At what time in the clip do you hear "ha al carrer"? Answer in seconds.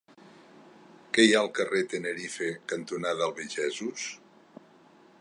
1.35-1.83